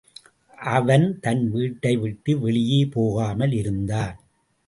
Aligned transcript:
அவன் 0.57 1.05
தன் 1.19 1.43
வீட்டை 1.51 1.97
விட்டு 1.97 2.39
வெளியே 2.39 2.79
போகாமல் 2.85 3.51
இருந்தான். 3.51 4.15